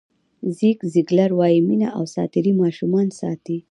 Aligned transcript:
زیګ 0.57 0.77
زیګلر 0.93 1.31
وایي 1.35 1.59
مینه 1.67 1.89
او 1.97 2.03
ساعتېرۍ 2.13 2.53
ماشومان 2.61 3.07
ساتي. 3.19 3.55